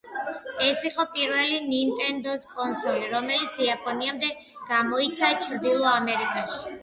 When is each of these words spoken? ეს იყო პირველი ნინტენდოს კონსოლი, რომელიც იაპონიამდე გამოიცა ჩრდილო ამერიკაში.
ეს 0.67 0.85
იყო 0.89 1.03
პირველი 1.17 1.59
ნინტენდოს 1.65 2.47
კონსოლი, 2.55 3.03
რომელიც 3.13 3.59
იაპონიამდე 3.67 4.31
გამოიცა 4.73 5.31
ჩრდილო 5.49 5.89
ამერიკაში. 5.93 6.65